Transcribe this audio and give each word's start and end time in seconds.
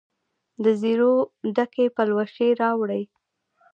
دزیرو 0.63 1.13
ډکي 1.55 1.85
پلوشې 1.95 2.49
راوړي 2.61 3.03